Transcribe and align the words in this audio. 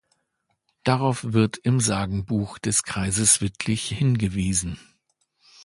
Darauf 0.83 1.31
wird 1.31 1.59
im 1.59 1.79
Sagenbuch 1.79 2.57
des 2.57 2.81
Kreises 2.81 3.39
Wittlich 3.39 3.87
hingewiesen. 3.89 4.79